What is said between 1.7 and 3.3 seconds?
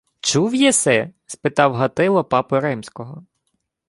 Гатило папу римського.